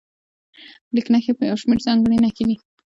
[0.93, 2.55] لیک نښې یو شمېر ځانګړې نښې دي.